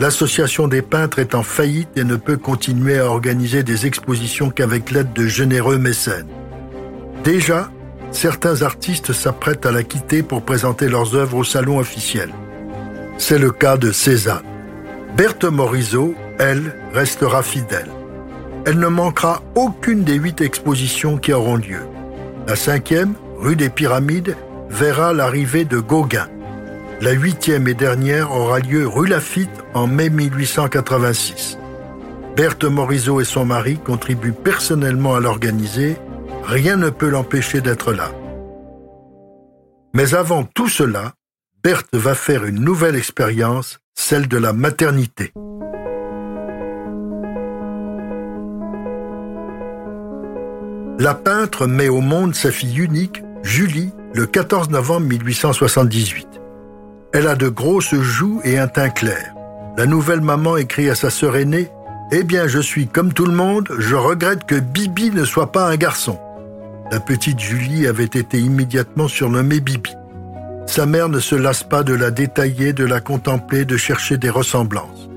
L'association 0.01 0.69
des 0.69 0.83
peintres 0.83 1.19
est 1.19 1.35
en 1.35 1.43
faillite 1.43 1.97
et 1.97 2.05
ne 2.05 2.15
peut 2.17 2.37
continuer 2.37 2.99
à 2.99 3.07
organiser 3.07 3.65
des 3.65 3.87
expositions 3.87 4.51
qu'avec 4.51 4.93
l'aide 4.93 5.13
de 5.13 5.27
généreux 5.27 5.79
mécènes. 5.79 6.29
Déjà, 7.25 7.69
certains 8.13 8.63
artistes 8.63 9.13
s'apprêtent 9.13 9.67
à 9.67 9.73
la 9.73 9.83
quitter 9.83 10.23
pour 10.23 10.43
présenter 10.43 10.89
leurs 10.89 11.17
œuvres 11.17 11.39
au 11.39 11.45
salon 11.45 11.79
officiel. 11.79 12.31
C'est 13.19 13.39
le 13.39 13.51
cas 13.51 13.77
de 13.77 13.91
Cézanne. 13.91 14.45
Berthe 15.17 15.45
Morisot, 15.45 16.15
elle, 16.39 16.77
restera 16.95 17.43
fidèle. 17.43 17.89
Elle 18.67 18.79
ne 18.79 18.87
manquera 18.87 19.43
aucune 19.57 20.05
des 20.05 20.15
huit 20.15 20.41
expositions 20.41 21.17
qui 21.19 21.33
auront 21.33 21.57
lieu. 21.57 21.81
La 22.47 22.55
cinquième, 22.55 23.15
rue 23.39 23.57
des 23.57 23.69
Pyramides, 23.69 24.37
verra 24.71 25.13
l'arrivée 25.13 25.65
de 25.65 25.79
Gauguin. 25.79 26.29
La 27.01 27.13
huitième 27.13 27.69
et 27.69 27.75
dernière 27.75 28.33
aura 28.33 28.59
lieu 28.59 28.89
rue 28.89 29.07
Lafitte 29.07 29.63
en 29.73 29.87
mai 29.87 30.11
1886. 30.11 31.57
Berthe 32.35 32.65
Morisot 32.65 33.21
et 33.21 33.25
son 33.25 33.45
mari 33.45 33.79
contribuent 33.79 34.33
personnellement 34.33 35.15
à 35.15 35.21
l'organiser. 35.21 35.97
Rien 36.43 36.77
ne 36.77 36.91
peut 36.91 37.09
l'empêcher 37.09 37.61
d'être 37.61 37.93
là. 37.93 38.11
Mais 39.95 40.15
avant 40.15 40.43
tout 40.43 40.69
cela, 40.69 41.13
Berthe 41.63 41.95
va 41.95 42.17
faire 42.17 42.45
une 42.45 42.59
nouvelle 42.59 42.97
expérience, 42.97 43.79
celle 43.95 44.27
de 44.27 44.37
la 44.37 44.53
maternité. 44.53 45.33
La 50.99 51.15
peintre 51.15 51.69
met 51.69 51.89
au 51.89 52.01
monde 52.01 52.35
sa 52.35 52.51
fille 52.51 52.81
unique, 52.81 53.23
Julie, 53.45 53.93
le 54.15 54.27
14 54.27 54.71
novembre 54.71 55.07
1878. 55.07 56.41
Elle 57.13 57.27
a 57.27 57.37
de 57.37 57.49
grosses 57.49 57.95
joues 57.95 58.43
et 58.45 58.59
un 58.59 58.69
teint 58.69 58.91
clair. 58.91 59.35
La 59.79 59.87
nouvelle 59.87 60.21
maman 60.21 60.59
écrit 60.59 60.91
à 60.91 60.95
sa 60.95 61.09
sœur 61.09 61.37
aînée 61.37 61.71
Eh 62.13 62.23
bien, 62.23 62.47
je 62.47 62.59
suis 62.59 62.87
comme 62.87 63.15
tout 63.15 63.25
le 63.25 63.33
monde, 63.33 63.67
je 63.79 63.95
regrette 63.95 64.45
que 64.45 64.57
Bibi 64.57 65.11
ne 65.11 65.25
soit 65.25 65.51
pas 65.51 65.69
un 65.69 65.77
garçon. 65.77 66.19
La 66.91 67.01
petite 67.01 67.41
Julie 67.41 67.87
avait 67.87 68.05
été 68.05 68.39
immédiatement 68.39 69.09
surnommée 69.09 69.61
Bibi. 69.61 69.95
Sa 70.67 70.85
mère 70.85 71.09
ne 71.09 71.19
se 71.19 71.35
lasse 71.35 71.63
pas 71.63 71.83
de 71.83 71.95
la 71.95 72.11
détailler, 72.11 72.75
de 72.75 72.85
la 72.85 73.01
contempler, 73.01 73.65
de 73.65 73.79
chercher 73.79 74.19
des 74.19 74.31
ressemblances. 74.31 75.09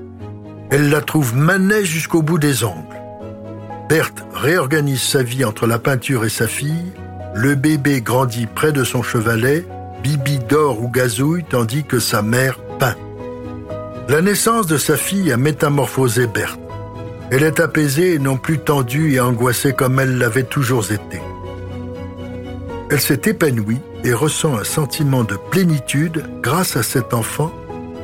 Elle 0.70 0.88
la 0.88 1.02
trouve 1.02 1.36
manette 1.36 1.84
jusqu'au 1.84 2.22
bout 2.22 2.38
des 2.38 2.64
ongles. 2.64 3.02
Berthe 3.90 4.24
réorganise 4.32 5.02
sa 5.02 5.22
vie 5.22 5.44
entre 5.44 5.66
la 5.66 5.78
peinture 5.78 6.24
et 6.24 6.30
sa 6.30 6.46
fille. 6.46 6.92
Le 7.34 7.54
bébé 7.54 8.00
grandit 8.00 8.46
près 8.46 8.72
de 8.72 8.82
son 8.82 9.02
chevalet 9.02 9.66
Bibi 10.02 10.38
dort 10.40 10.82
ou 10.82 10.88
gazouille 10.88 11.44
tandis 11.44 11.84
que 11.84 12.00
sa 12.00 12.22
mère 12.22 12.58
peint. 12.78 12.96
La 14.08 14.20
naissance 14.20 14.66
de 14.66 14.76
sa 14.76 14.96
fille 14.96 15.30
a 15.30 15.36
métamorphosé 15.36 16.26
Berthe. 16.26 16.58
Elle 17.30 17.44
est 17.44 17.60
apaisée 17.60 18.14
et 18.14 18.18
non 18.18 18.36
plus 18.36 18.58
tendue 18.58 19.14
et 19.14 19.20
angoissée 19.20 19.72
comme 19.72 20.00
elle 20.00 20.18
l'avait 20.18 20.42
toujours 20.42 20.90
été. 20.90 21.20
Elle 22.90 23.00
s'est 23.00 23.22
épanouie 23.26 23.80
et 24.04 24.12
ressent 24.12 24.58
un 24.58 24.64
sentiment 24.64 25.24
de 25.24 25.36
plénitude 25.36 26.24
grâce 26.42 26.76
à 26.76 26.82
cet 26.82 27.14
enfant 27.14 27.52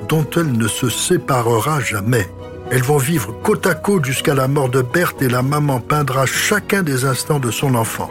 dont 0.09 0.27
elle 0.37 0.53
ne 0.53 0.69
se 0.69 0.89
séparera 0.89 1.81
jamais. 1.81 2.29
Elles 2.71 2.83
vont 2.83 2.97
vivre 2.97 3.35
côte 3.43 3.67
à 3.67 3.75
côte 3.75 4.05
jusqu'à 4.05 4.35
la 4.35 4.47
mort 4.47 4.69
de 4.69 4.83
Berthe 4.83 5.21
et 5.21 5.29
la 5.29 5.43
maman 5.43 5.81
peindra 5.81 6.27
chacun 6.27 6.83
des 6.83 7.05
instants 7.05 7.41
de 7.41 7.51
son 7.51 7.75
enfant 7.75 8.11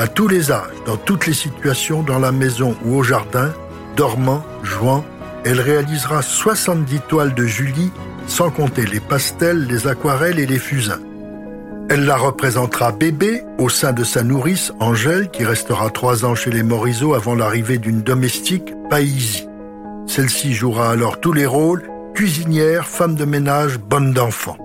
à 0.00 0.08
tous 0.08 0.28
les 0.28 0.50
âges, 0.50 0.82
dans 0.86 0.96
toutes 0.96 1.26
les 1.26 1.34
situations, 1.34 2.02
dans 2.02 2.18
la 2.18 2.32
maison 2.32 2.74
ou 2.86 2.96
au 2.96 3.02
jardin, 3.02 3.52
dormant, 3.96 4.42
jouant, 4.62 5.04
elle 5.44 5.60
réalisera 5.60 6.22
70 6.22 7.00
toiles 7.06 7.34
de 7.34 7.44
Julie, 7.44 7.92
sans 8.26 8.50
compter 8.50 8.86
les 8.86 8.98
pastels, 8.98 9.66
les 9.66 9.86
aquarelles 9.86 10.38
et 10.38 10.46
les 10.46 10.58
fusains. 10.58 11.02
Elle 11.90 12.06
la 12.06 12.16
représentera 12.16 12.92
bébé 12.92 13.42
au 13.58 13.68
sein 13.68 13.92
de 13.92 14.02
sa 14.02 14.22
nourrice, 14.22 14.72
Angèle, 14.80 15.28
qui 15.28 15.44
restera 15.44 15.90
trois 15.90 16.24
ans 16.24 16.34
chez 16.34 16.50
les 16.50 16.62
Morisot 16.62 17.12
avant 17.12 17.34
l'arrivée 17.34 17.76
d'une 17.76 18.00
domestique, 18.00 18.72
Paisy. 18.88 19.46
Celle-ci 20.06 20.54
jouera 20.54 20.88
alors 20.88 21.20
tous 21.20 21.34
les 21.34 21.44
rôles, 21.44 21.82
cuisinière, 22.14 22.86
femme 22.86 23.16
de 23.16 23.26
ménage, 23.26 23.78
bonne 23.78 24.14
d'enfant. 24.14 24.56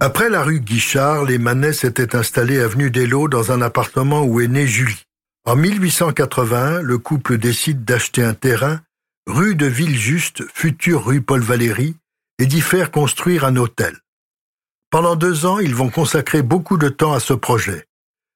Après 0.00 0.28
la 0.28 0.44
rue 0.44 0.60
Guichard, 0.60 1.24
les 1.24 1.38
Manet 1.38 1.72
s'étaient 1.72 2.14
installés 2.14 2.60
avenue 2.60 2.88
d'Elo 2.88 3.26
dans 3.26 3.50
un 3.50 3.60
appartement 3.60 4.22
où 4.22 4.40
est 4.40 4.46
née 4.46 4.66
Julie. 4.66 5.02
En 5.44 5.56
1881, 5.56 6.82
le 6.82 6.98
couple 6.98 7.36
décide 7.36 7.84
d'acheter 7.84 8.22
un 8.22 8.34
terrain 8.34 8.80
rue 9.26 9.56
de 9.56 9.66
Villejuste, 9.66 10.44
future 10.54 11.04
rue 11.04 11.20
Paul 11.20 11.40
Valéry, 11.40 11.96
et 12.38 12.46
d'y 12.46 12.60
faire 12.60 12.92
construire 12.92 13.44
un 13.44 13.56
hôtel. 13.56 13.98
Pendant 14.90 15.16
deux 15.16 15.46
ans, 15.46 15.58
ils 15.58 15.74
vont 15.74 15.90
consacrer 15.90 16.42
beaucoup 16.42 16.78
de 16.78 16.88
temps 16.88 17.12
à 17.12 17.20
ce 17.20 17.34
projet. 17.34 17.84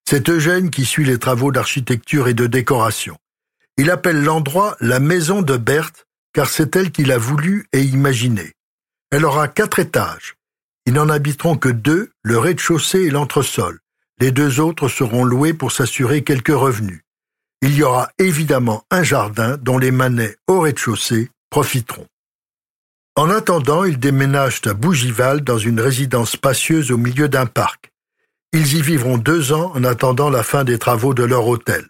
C'est 0.04 0.28
Eugène 0.28 0.68
qui 0.68 0.84
suit 0.84 1.04
les 1.04 1.18
travaux 1.18 1.52
d'architecture 1.52 2.26
et 2.26 2.34
de 2.34 2.48
décoration. 2.48 3.16
Il 3.76 3.88
appelle 3.88 4.22
l'endroit 4.24 4.76
la 4.80 4.98
maison 4.98 5.42
de 5.42 5.56
Berthe, 5.56 6.06
car 6.32 6.48
c'est 6.48 6.74
elle 6.74 6.90
qui 6.90 7.04
l'a 7.04 7.18
voulu 7.18 7.66
et 7.72 7.82
imaginé. 7.82 8.52
Elle 9.12 9.24
aura 9.24 9.46
quatre 9.46 9.78
étages. 9.78 10.34
Ils 10.86 10.94
n'en 10.94 11.08
habiteront 11.08 11.56
que 11.56 11.68
deux, 11.68 12.10
le 12.22 12.38
rez-de-chaussée 12.38 13.02
et 13.02 13.10
l'entresol. 13.10 13.78
Les 14.20 14.30
deux 14.30 14.60
autres 14.60 14.88
seront 14.88 15.24
loués 15.24 15.54
pour 15.54 15.72
s'assurer 15.72 16.22
quelques 16.22 16.48
revenus. 16.48 17.02
Il 17.60 17.74
y 17.74 17.82
aura 17.82 18.10
évidemment 18.18 18.84
un 18.90 19.02
jardin 19.02 19.56
dont 19.56 19.78
les 19.78 19.92
manets 19.92 20.36
au 20.48 20.60
rez-de-chaussée 20.60 21.30
profiteront. 21.50 22.06
En 23.14 23.30
attendant, 23.30 23.84
ils 23.84 23.98
déménagent 23.98 24.62
à 24.64 24.74
Bougival 24.74 25.42
dans 25.42 25.58
une 25.58 25.80
résidence 25.80 26.32
spacieuse 26.32 26.90
au 26.90 26.96
milieu 26.96 27.28
d'un 27.28 27.46
parc. 27.46 27.92
Ils 28.52 28.74
y 28.74 28.82
vivront 28.82 29.18
deux 29.18 29.52
ans 29.52 29.70
en 29.74 29.84
attendant 29.84 30.30
la 30.30 30.42
fin 30.42 30.64
des 30.64 30.78
travaux 30.78 31.14
de 31.14 31.22
leur 31.22 31.46
hôtel. 31.46 31.88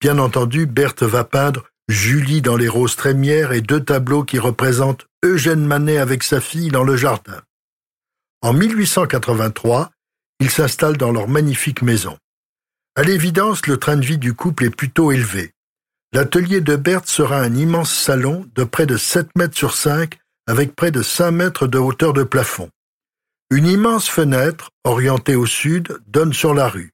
Bien 0.00 0.18
entendu, 0.18 0.66
Berthe 0.66 1.02
va 1.02 1.24
peindre 1.24 1.64
Julie 1.88 2.40
dans 2.40 2.56
les 2.56 2.68
roses 2.68 2.94
trémières 2.94 3.52
et 3.52 3.60
deux 3.60 3.82
tableaux 3.82 4.22
qui 4.22 4.38
représentent 4.38 5.06
Eugène 5.24 5.66
Manet 5.66 5.98
avec 5.98 6.22
sa 6.22 6.40
fille 6.40 6.70
dans 6.70 6.84
le 6.84 6.96
jardin. 6.96 7.40
En 8.42 8.54
1883, 8.54 9.90
ils 10.40 10.50
s'installent 10.50 10.96
dans 10.96 11.12
leur 11.12 11.28
magnifique 11.28 11.82
maison. 11.82 12.16
À 12.96 13.02
l'évidence, 13.02 13.66
le 13.66 13.76
train 13.76 13.96
de 13.96 14.04
vie 14.04 14.18
du 14.18 14.32
couple 14.32 14.64
est 14.64 14.74
plutôt 14.74 15.12
élevé. 15.12 15.52
L'atelier 16.12 16.60
de 16.60 16.74
Berthe 16.74 17.06
sera 17.06 17.38
un 17.38 17.54
immense 17.54 17.94
salon 17.94 18.48
de 18.54 18.64
près 18.64 18.86
de 18.86 18.96
7 18.96 19.28
mètres 19.36 19.56
sur 19.56 19.76
5 19.76 20.18
avec 20.46 20.74
près 20.74 20.90
de 20.90 21.02
5 21.02 21.30
mètres 21.30 21.66
de 21.66 21.78
hauteur 21.78 22.14
de 22.14 22.24
plafond. 22.24 22.70
Une 23.50 23.66
immense 23.66 24.08
fenêtre, 24.08 24.70
orientée 24.84 25.36
au 25.36 25.46
sud, 25.46 26.00
donne 26.06 26.32
sur 26.32 26.54
la 26.54 26.68
rue. 26.68 26.92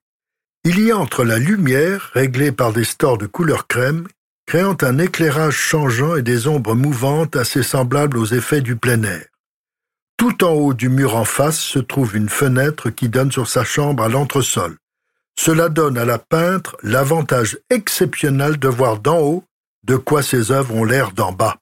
Il 0.65 0.79
y 0.79 0.91
entre 0.91 1.23
la 1.23 1.39
lumière, 1.39 2.11
réglée 2.13 2.51
par 2.51 2.73
des 2.73 2.83
stores 2.83 3.17
de 3.17 3.25
couleur 3.25 3.67
crème, 3.67 4.07
créant 4.45 4.77
un 4.81 4.97
éclairage 4.97 5.55
changeant 5.55 6.15
et 6.15 6.23
des 6.23 6.47
ombres 6.47 6.75
mouvantes 6.75 7.37
assez 7.37 7.63
semblables 7.63 8.17
aux 8.17 8.25
effets 8.25 8.61
du 8.61 8.75
plein 8.75 9.01
air. 9.03 9.25
Tout 10.17 10.43
en 10.43 10.51
haut 10.51 10.73
du 10.73 10.89
mur 10.89 11.15
en 11.15 11.25
face 11.25 11.59
se 11.59 11.77
trouve 11.77 12.15
une 12.15 12.27
fenêtre 12.27 12.89
qui 12.89 13.07
donne 13.07 13.31
sur 13.31 13.47
sa 13.47 13.63
chambre 13.63 14.01
à 14.03 14.09
l'entresol. 14.09 14.77
Cela 15.39 15.69
donne 15.69 15.95
à 15.95 16.05
la 16.05 16.17
peintre 16.17 16.75
l'avantage 16.81 17.59
exceptionnel 17.69 18.57
de 18.57 18.67
voir 18.67 18.97
d'en 18.97 19.19
haut 19.19 19.43
de 19.85 19.95
quoi 19.95 20.23
ses 20.23 20.51
œuvres 20.51 20.73
ont 20.73 20.83
l'air 20.83 21.11
d'en 21.11 21.31
bas. 21.31 21.57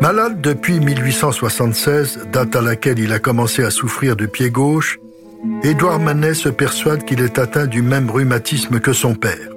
Malade 0.00 0.40
depuis 0.40 0.78
1876, 0.78 2.28
date 2.32 2.54
à 2.54 2.60
laquelle 2.60 3.00
il 3.00 3.12
a 3.12 3.18
commencé 3.18 3.64
à 3.64 3.70
souffrir 3.70 4.14
du 4.14 4.28
pied 4.28 4.50
gauche, 4.50 5.00
Édouard 5.64 5.98
Manet 5.98 6.34
se 6.34 6.48
persuade 6.48 7.04
qu'il 7.04 7.20
est 7.20 7.40
atteint 7.40 7.66
du 7.66 7.82
même 7.82 8.08
rhumatisme 8.08 8.78
que 8.78 8.92
son 8.92 9.14
père. 9.16 9.55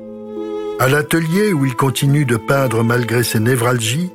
À 0.80 0.88
l'atelier 0.88 1.52
où 1.52 1.66
il 1.66 1.76
continue 1.76 2.24
de 2.24 2.38
peindre 2.38 2.86
malgré 2.86 3.22
ses 3.24 3.42
névralgies, 3.42 4.10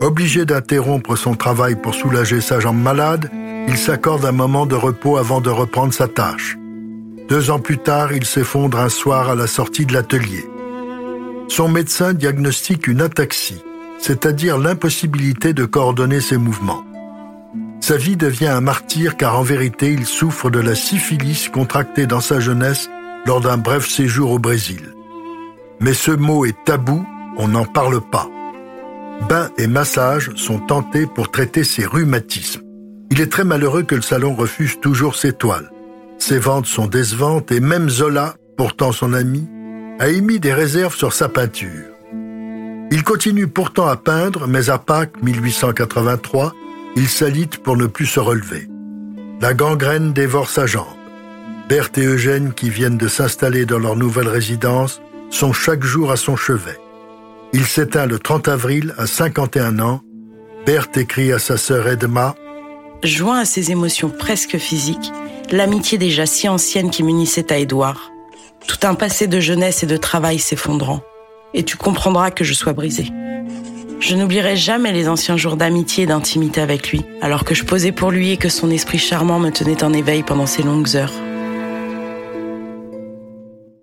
obligé 0.00 0.44
d'interrompre 0.44 1.14
son 1.14 1.36
travail 1.36 1.76
pour 1.80 1.94
soulager 1.94 2.40
sa 2.40 2.58
jambe 2.58 2.82
malade, 2.82 3.30
il 3.68 3.78
s'accorde 3.78 4.24
un 4.24 4.32
moment 4.32 4.66
de 4.66 4.74
repos 4.74 5.16
avant 5.16 5.40
de 5.40 5.48
reprendre 5.48 5.94
sa 5.94 6.08
tâche. 6.08 6.58
Deux 7.28 7.52
ans 7.52 7.60
plus 7.60 7.78
tard, 7.78 8.12
il 8.12 8.24
s'effondre 8.24 8.80
un 8.80 8.88
soir 8.88 9.30
à 9.30 9.36
la 9.36 9.46
sortie 9.46 9.86
de 9.86 9.92
l'atelier. 9.92 10.44
Son 11.46 11.68
médecin 11.68 12.14
diagnostique 12.14 12.88
une 12.88 13.00
ataxie, 13.00 13.62
c'est-à-dire 14.00 14.58
l'impossibilité 14.58 15.52
de 15.52 15.66
coordonner 15.66 16.20
ses 16.20 16.36
mouvements. 16.36 16.84
Sa 17.80 17.96
vie 17.96 18.16
devient 18.16 18.48
un 18.48 18.60
martyr 18.60 19.16
car 19.16 19.38
en 19.38 19.42
vérité 19.42 19.92
il 19.92 20.04
souffre 20.04 20.50
de 20.50 20.58
la 20.58 20.74
syphilis 20.74 21.48
contractée 21.48 22.08
dans 22.08 22.20
sa 22.20 22.40
jeunesse 22.40 22.90
lors 23.24 23.40
d'un 23.40 23.56
bref 23.56 23.88
séjour 23.88 24.32
au 24.32 24.40
Brésil. 24.40 24.97
Mais 25.80 25.94
ce 25.94 26.10
mot 26.10 26.44
est 26.44 26.56
tabou, 26.64 27.04
on 27.36 27.48
n'en 27.48 27.64
parle 27.64 28.00
pas. 28.00 28.28
Bain 29.28 29.50
et 29.58 29.66
massage 29.66 30.30
sont 30.36 30.58
tentés 30.58 31.06
pour 31.06 31.30
traiter 31.30 31.64
ses 31.64 31.84
rhumatismes. 31.84 32.62
Il 33.10 33.20
est 33.20 33.32
très 33.32 33.44
malheureux 33.44 33.82
que 33.82 33.94
le 33.94 34.02
salon 34.02 34.34
refuse 34.34 34.80
toujours 34.80 35.16
ses 35.16 35.32
toiles. 35.32 35.70
Ses 36.18 36.38
ventes 36.38 36.66
sont 36.66 36.86
décevantes 36.86 37.52
et 37.52 37.60
même 37.60 37.88
Zola, 37.88 38.34
pourtant 38.56 38.92
son 38.92 39.12
ami, 39.12 39.48
a 39.98 40.08
émis 40.08 40.40
des 40.40 40.52
réserves 40.52 40.94
sur 40.94 41.12
sa 41.12 41.28
peinture. 41.28 41.86
Il 42.90 43.04
continue 43.04 43.48
pourtant 43.48 43.86
à 43.86 43.96
peindre, 43.96 44.46
mais 44.46 44.70
à 44.70 44.78
Pâques 44.78 45.22
1883, 45.22 46.54
il 46.96 47.08
s'alite 47.08 47.58
pour 47.58 47.76
ne 47.76 47.86
plus 47.86 48.06
se 48.06 48.20
relever. 48.20 48.68
La 49.40 49.54
gangrène 49.54 50.12
dévore 50.12 50.48
sa 50.48 50.66
jambe. 50.66 50.86
Berthe 51.68 51.98
et 51.98 52.04
Eugène, 52.04 52.52
qui 52.54 52.70
viennent 52.70 52.96
de 52.96 53.08
s'installer 53.08 53.66
dans 53.66 53.78
leur 53.78 53.94
nouvelle 53.94 54.28
résidence, 54.28 55.02
sont 55.30 55.52
chaque 55.52 55.84
jour 55.84 56.10
à 56.10 56.16
son 56.16 56.36
chevet. 56.36 56.78
Il 57.52 57.64
s'éteint 57.64 58.06
le 58.06 58.18
30 58.18 58.48
avril 58.48 58.94
à 58.98 59.06
51 59.06 59.78
ans. 59.80 60.00
Berthe 60.66 60.96
écrit 60.98 61.32
à 61.32 61.38
sa 61.38 61.56
sœur 61.56 61.88
Edma 61.88 62.34
Joint 63.02 63.38
à 63.38 63.44
ses 63.44 63.70
émotions 63.70 64.10
presque 64.10 64.58
physiques, 64.58 65.12
l'amitié 65.50 65.98
déjà 65.98 66.26
si 66.26 66.48
ancienne 66.48 66.90
qui 66.90 67.02
m'unissait 67.02 67.52
à 67.52 67.58
Édouard. 67.58 68.10
Tout 68.66 68.86
un 68.86 68.94
passé 68.94 69.28
de 69.28 69.40
jeunesse 69.40 69.82
et 69.82 69.86
de 69.86 69.96
travail 69.96 70.38
s'effondrant. 70.38 71.00
Et 71.54 71.62
tu 71.62 71.76
comprendras 71.76 72.30
que 72.30 72.44
je 72.44 72.54
sois 72.54 72.72
brisée. 72.72 73.10
Je 74.00 74.14
n'oublierai 74.14 74.56
jamais 74.56 74.92
les 74.92 75.08
anciens 75.08 75.36
jours 75.36 75.56
d'amitié 75.56 76.04
et 76.04 76.06
d'intimité 76.06 76.60
avec 76.60 76.90
lui, 76.90 77.02
alors 77.20 77.44
que 77.44 77.54
je 77.54 77.64
posais 77.64 77.92
pour 77.92 78.10
lui 78.10 78.32
et 78.32 78.36
que 78.36 78.48
son 78.48 78.70
esprit 78.70 78.98
charmant 78.98 79.38
me 79.38 79.50
tenait 79.50 79.82
en 79.82 79.92
éveil 79.92 80.22
pendant 80.22 80.46
ces 80.46 80.62
longues 80.62 80.96
heures. 80.96 81.12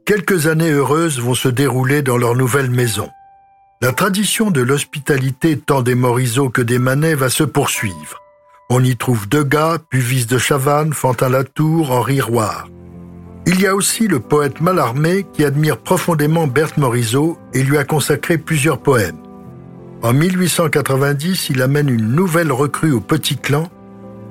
Quelques 0.05 0.45
années 0.45 0.69
heureuses 0.69 1.19
vont 1.19 1.33
se 1.33 1.49
dérouler 1.49 2.03
dans 2.03 2.17
leur 2.17 2.35
nouvelle 2.35 2.69
maison. 2.69 3.09
La 3.81 3.91
tradition 3.91 4.51
de 4.51 4.61
l'hospitalité 4.61 5.57
tant 5.57 5.81
des 5.81 5.95
Morisot 5.95 6.49
que 6.49 6.61
des 6.61 6.77
Manet 6.77 7.15
va 7.15 7.29
se 7.29 7.43
poursuivre. 7.43 8.21
On 8.69 8.83
y 8.83 8.97
trouve 8.97 9.27
Degas, 9.27 9.79
Puvis 9.89 10.27
de 10.27 10.37
Chavannes, 10.37 10.93
Fantin 10.93 11.29
Latour, 11.29 11.89
Henri 11.89 12.21
Roire. 12.21 12.67
Il 13.47 13.59
y 13.59 13.65
a 13.65 13.73
aussi 13.73 14.07
le 14.07 14.19
poète 14.19 14.61
Mallarmé 14.61 15.25
qui 15.33 15.43
admire 15.43 15.79
profondément 15.79 16.45
Berthe 16.45 16.77
Morisot 16.77 17.39
et 17.55 17.63
lui 17.63 17.79
a 17.79 17.83
consacré 17.83 18.37
plusieurs 18.37 18.77
poèmes. 18.77 19.17
En 20.03 20.13
1890, 20.13 21.49
il 21.49 21.63
amène 21.63 21.89
une 21.89 22.11
nouvelle 22.11 22.51
recrue 22.51 22.91
au 22.91 23.01
petit 23.01 23.37
clan, 23.37 23.71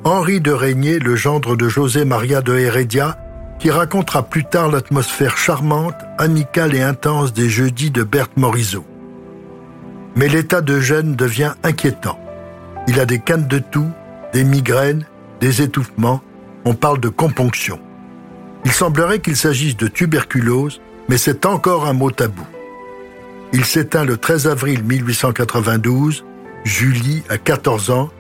Henri 0.05 0.41
de 0.41 0.53
Régnier, 0.53 1.01
le 1.01 1.17
gendre 1.17 1.57
de 1.57 1.69
José 1.69 2.05
Maria 2.05 2.43
de 2.43 2.55
Heredia, 2.57 3.19
qui 3.65 3.71
racontera 3.71 4.23
plus 4.23 4.45
tard 4.45 4.71
l'atmosphère 4.71 5.39
charmante, 5.39 5.95
amicale 6.19 6.75
et 6.75 6.83
intense 6.83 7.33
des 7.33 7.49
jeudis 7.49 7.91
de 7.91 8.03
Berthe 8.03 8.37
Morisot. 8.37 8.85
Mais 10.17 10.29
l'état 10.29 10.61
de 10.61 10.81
Gênes 10.81 11.17
devient 11.17 11.55
inquiétant. 11.63 12.21
Il 12.89 13.01
a 13.01 13.07
des 13.07 13.21
cannes 13.21 13.49
de 13.49 13.59
toux, 13.59 13.89
des 14.35 14.45
migraines, 14.45 15.07
des 15.41 15.63
étouffements, 15.63 16.21
on 16.67 16.75
parle 16.75 17.01
de 17.01 17.09
componction. 17.09 17.81
Il 18.67 18.73
semblerait 18.73 19.21
qu'il 19.21 19.35
s'agisse 19.35 19.79
de 19.79 19.89
tuberculose, 19.89 20.83
mais 21.09 21.17
c'est 21.17 21.47
encore 21.47 21.87
un 21.87 21.95
mot 21.95 22.11
tabou. 22.11 22.47
Il 23.55 23.65
s'éteint 23.65 24.05
le 24.05 24.19
13 24.19 24.47
avril 24.47 24.85
1892. 24.85 26.27
Julie 26.65 27.23
a 27.31 27.39
14 27.39 27.91
ans. 27.91 28.11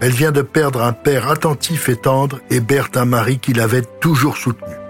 Elle 0.00 0.12
vient 0.12 0.32
de 0.32 0.40
perdre 0.40 0.82
un 0.82 0.94
père 0.94 1.28
attentif 1.28 1.90
et 1.90 1.96
tendre 1.96 2.40
et 2.48 2.60
Berthe 2.60 2.96
un 2.96 3.04
mari 3.04 3.38
qui 3.38 3.52
l'avait 3.52 3.84
toujours 4.00 4.38
soutenu. 4.38 4.85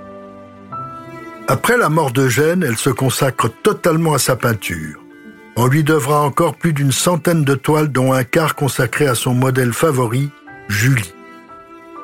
Après 1.49 1.77
la 1.77 1.89
mort 1.89 2.11
d'Eugène, 2.11 2.65
elle 2.67 2.77
se 2.77 2.91
consacre 2.91 3.49
totalement 3.63 4.15
à 4.15 4.19
sa 4.19 4.35
peinture. 4.35 5.01
On 5.57 5.69
lui 5.69 5.85
devra 5.85 6.23
encore 6.23 6.57
plus 6.57 6.73
d'une 6.73 6.91
centaine 6.91 7.45
de 7.45 7.55
toiles 7.55 7.93
dont 7.93 8.13
un 8.13 8.25
quart 8.25 8.57
consacré 8.57 9.07
à 9.07 9.15
son 9.15 9.33
modèle 9.33 9.73
favori, 9.73 10.31
Julie. 10.69 11.15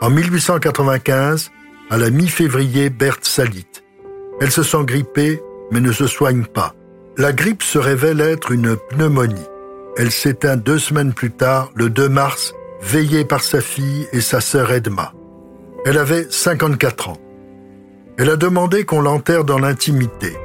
En 0.01 0.11
1895, 0.11 1.51
à 1.91 1.97
la 1.99 2.11
mi-février, 2.11 2.89
Berthe 2.89 3.25
s'alite. 3.25 3.83
Elle 4.41 4.53
se 4.53 4.63
sent 4.63 4.85
grippée, 4.85 5.43
mais 5.73 5.81
ne 5.81 5.93
se 5.93 6.07
soigne 6.07 6.45
pas. 6.45 6.75
La 7.19 7.33
grippe 7.33 7.63
se 7.63 7.79
révèle 7.79 8.21
être 8.21 8.53
une 8.53 8.77
pneumonie. 8.77 9.49
Elle 9.97 10.13
s'éteint 10.13 10.57
deux 10.57 10.79
semaines 10.79 11.13
plus 11.13 11.33
tard, 11.33 11.71
le 11.75 11.91
2 11.91 12.09
mars, 12.09 12.55
veillée 12.81 13.25
par 13.25 13.43
sa 13.43 13.61
fille 13.61 14.07
et 14.13 14.21
sa 14.21 14.41
sœur 14.41 14.73
Edma. 14.73 15.13
Elle 15.85 15.99
avait 15.99 16.27
54 16.31 17.11
ans. 17.11 17.22
Elle 18.19 18.29
a 18.29 18.37
demandé 18.37 18.85
qu'on 18.85 19.01
l'enterre 19.01 19.45
dans 19.45 19.59
l'intimité. 19.59 20.37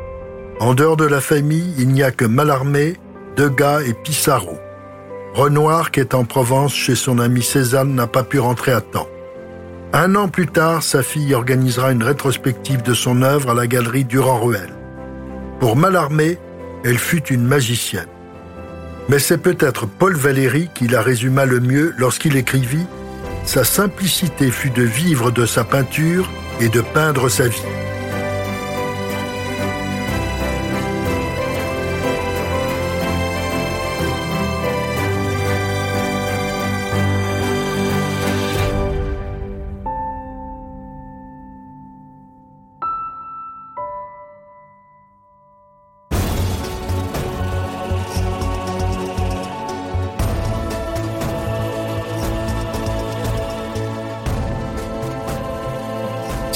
En 0.62 0.74
dehors 0.74 0.96
de 0.96 1.06
la 1.06 1.20
famille, 1.20 1.74
il 1.78 1.90
n'y 1.90 2.02
a 2.02 2.12
que 2.12 2.24
Mallarmé, 2.24 2.96
Degas 3.36 3.82
et 3.82 3.94
Pissarro. 3.94 4.58
Renoir, 5.34 5.92
qui 5.92 6.00
est 6.00 6.14
en 6.14 6.24
Provence 6.24 6.74
chez 6.74 6.96
son 6.96 7.20
ami 7.20 7.44
Cézanne, 7.44 7.94
n'a 7.94 8.08
pas 8.08 8.24
pu 8.24 8.40
rentrer 8.40 8.72
à 8.72 8.80
temps. 8.80 9.10
Un 9.92 10.16
an 10.16 10.30
plus 10.30 10.48
tard, 10.48 10.82
sa 10.82 11.04
fille 11.04 11.36
organisera 11.36 11.92
une 11.92 12.04
rétrospective 12.04 12.84
de 12.84 12.94
son 12.94 13.22
œuvre 13.22 13.50
à 13.50 13.54
la 13.54 13.68
galerie 13.68 14.06
Durand-Ruel. 14.06 14.74
Pour 15.60 15.76
Mallarmé, 15.76 16.38
elle 16.86 16.98
fut 16.98 17.26
une 17.26 17.46
magicienne. 17.46 18.08
Mais 19.10 19.20
c'est 19.20 19.38
peut-être 19.38 19.88
Paul 19.88 20.16
Valéry 20.16 20.70
qui 20.74 20.88
la 20.88 21.02
résuma 21.02 21.46
le 21.46 21.60
mieux 21.60 21.94
lorsqu'il 21.98 22.38
écrivit 22.38 22.86
Sa 23.48 23.64
simplicité 23.64 24.52
fut 24.52 24.72
de 24.72 24.84
vivre 24.84 25.32
de 25.32 25.46
sa 25.46 25.64
peinture 25.64 26.30
et 26.60 26.68
de 26.68 26.82
peindre 26.82 27.30
sa 27.30 27.48
vie. 27.48 27.64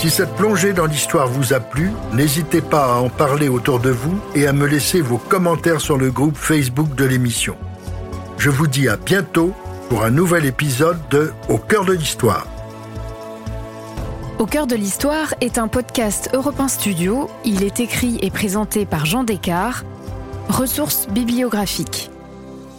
Si 0.01 0.09
cette 0.09 0.33
plongée 0.33 0.73
dans 0.73 0.87
l'histoire 0.87 1.27
vous 1.27 1.53
a 1.53 1.59
plu, 1.59 1.91
n'hésitez 2.11 2.61
pas 2.61 2.95
à 2.95 2.97
en 2.97 3.09
parler 3.09 3.49
autour 3.49 3.79
de 3.79 3.91
vous 3.91 4.19
et 4.33 4.47
à 4.47 4.51
me 4.51 4.65
laisser 4.65 4.99
vos 4.99 5.19
commentaires 5.19 5.79
sur 5.79 5.95
le 5.99 6.09
groupe 6.09 6.35
Facebook 6.35 6.95
de 6.95 7.05
l'émission. 7.05 7.55
Je 8.39 8.49
vous 8.49 8.65
dis 8.65 8.89
à 8.89 8.97
bientôt 8.97 9.53
pour 9.89 10.03
un 10.03 10.09
nouvel 10.09 10.47
épisode 10.47 10.97
de 11.11 11.31
Au 11.49 11.59
cœur 11.59 11.85
de 11.85 11.93
l'histoire. 11.93 12.47
Au 14.39 14.47
cœur 14.47 14.65
de 14.65 14.75
l'histoire 14.75 15.35
est 15.39 15.59
un 15.59 15.67
podcast 15.67 16.31
Europe 16.33 16.59
Studio. 16.67 17.29
Il 17.45 17.63
est 17.63 17.79
écrit 17.79 18.17
et 18.23 18.31
présenté 18.31 18.87
par 18.87 19.05
Jean 19.05 19.23
Descartes. 19.23 19.85
Ressources 20.49 21.07
bibliographiques. 21.09 22.09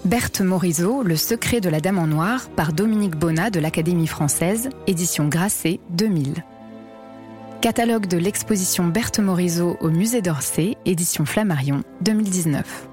Berthe 0.05 0.41
Morisot, 0.41 1.05
Le 1.05 1.15
secret 1.15 1.61
de 1.61 1.69
la 1.69 1.79
Dame 1.79 2.01
en 2.01 2.09
Noir, 2.09 2.49
par 2.57 2.73
Dominique 2.73 3.15
Bonnat 3.15 3.51
de 3.51 3.61
l'Académie 3.61 4.09
française, 4.09 4.71
édition 4.89 5.29
Grasset 5.29 5.79
2000. 5.91 6.43
Catalogue 7.63 8.09
de 8.09 8.19
l'exposition 8.19 8.89
Berthe 8.89 9.21
Morisot 9.21 9.77
au 9.81 9.89
musée 9.89 10.21
d'Orsay, 10.21 10.77
édition 10.85 11.25
Flammarion 11.25 11.85
2019. 12.01 12.92